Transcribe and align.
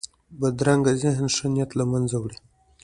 بدرنګه 0.39 0.91
ذهن 1.01 1.27
ښه 1.35 1.47
نیت 1.53 1.71
له 1.79 1.83
منځه 1.91 2.17
وړي 2.19 2.37